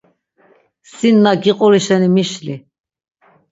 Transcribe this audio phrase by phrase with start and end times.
[0.95, 2.55] Sin na giquri şeni mişli.